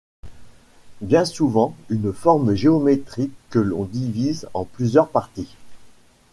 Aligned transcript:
Bien 1.01 1.25
souvent 1.25 1.75
une 1.91 2.11
forme 2.11 2.55
géométrique 2.55 3.33
que 3.51 3.59
l'on 3.59 3.83
divise 3.83 4.49
en 4.55 4.65
plusieurs 4.65 5.09
parties. 5.09 5.55